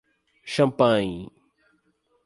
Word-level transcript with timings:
Champanhe! 0.53 1.29